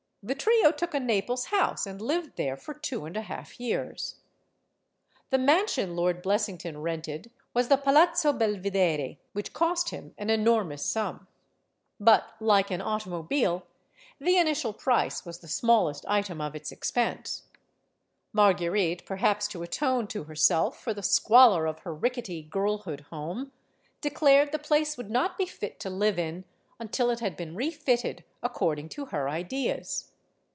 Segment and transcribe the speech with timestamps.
[0.23, 4.17] The trio took a Naples house, and lived there for two and a half years
[5.31, 10.85] The mansion Lord Biessington rented was the Pal azzo Belvidere which cost him an enormous
[10.85, 11.25] sum.
[11.99, 13.65] But, like an automobile,
[14.19, 17.45] the initial price was the small est item of its expense.
[18.31, 23.53] Marguerite, perhaps to atone to herself for the squalor of her rickety girlhood home,
[24.01, 26.45] declared the place would not be fit to live in
[26.79, 30.09] until it had been refitted according to her ideas.